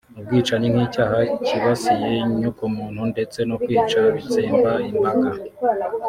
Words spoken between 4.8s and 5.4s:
imbaga